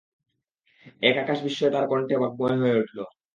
এক 1.01 1.15
আকাশ 1.17 1.37
বিস্ময় 1.45 1.71
তার 1.73 1.85
কণ্ঠে 1.91 2.15
বাঙ্ময় 2.21 2.57
হয়ে 2.61 2.79
উঠল। 2.81 2.97